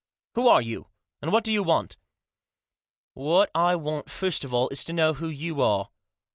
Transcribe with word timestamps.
"Who 0.33 0.47
are 0.47 0.63
you? 0.63 0.87
And 1.21 1.31
what 1.31 1.43
do 1.43 1.53
you 1.53 1.61
want?"" 1.61 1.97
What 3.13 3.51
I 3.53 3.75
want 3.75 4.09
first 4.09 4.43
of 4.43 4.51
all 4.51 4.67
is 4.69 4.83
to 4.85 4.93
know 4.93 5.13
who 5.13 5.29
you 5.29 5.61
are. 5.61 5.91